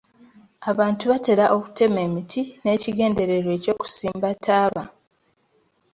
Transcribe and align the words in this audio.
Abantu 0.71 1.03
batera 1.11 1.45
okutema 1.57 1.99
emiti 2.07 2.41
n'ekigendererwa 2.61 3.53
ky'okusimba 3.63 4.27
ttaaba. 4.37 4.83